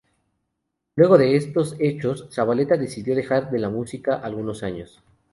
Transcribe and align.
Luego 0.95 1.19
de 1.19 1.35
estos 1.35 1.75
hechos, 1.79 2.27
Zavaleta 2.31 2.75
decidió 2.75 3.13
dejar 3.15 3.51
de 3.51 3.59
la 3.59 3.69
música 3.69 4.15
algunos 4.15 4.63
años. 4.63 5.03